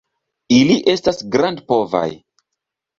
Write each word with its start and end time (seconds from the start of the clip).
Ili 0.59 0.79
estas 0.95 1.23
grandpovaj. 1.37 2.07